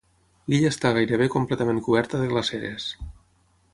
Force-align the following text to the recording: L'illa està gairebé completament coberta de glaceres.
L'illa 0.53 0.69
està 0.75 0.91
gairebé 0.99 1.27
completament 1.35 1.83
coberta 1.89 2.23
de 2.23 2.31
glaceres. 2.33 2.89